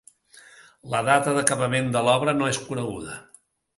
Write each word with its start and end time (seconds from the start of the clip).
La 0.93 1.01
data 1.09 1.35
d'acabament 1.35 1.91
de 1.97 2.03
l'obra 2.07 2.35
no 2.39 2.49
és 2.55 2.61
coneguda. 2.71 3.19